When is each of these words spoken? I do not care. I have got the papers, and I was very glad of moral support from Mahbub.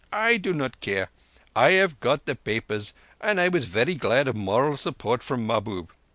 I 0.11 0.37
do 0.37 0.51
not 0.51 0.79
care. 0.79 1.11
I 1.55 1.73
have 1.73 1.99
got 1.99 2.25
the 2.25 2.33
papers, 2.35 2.95
and 3.21 3.39
I 3.39 3.49
was 3.49 3.67
very 3.67 3.93
glad 3.93 4.27
of 4.27 4.35
moral 4.35 4.75
support 4.75 5.21
from 5.21 5.45
Mahbub. 5.45 5.91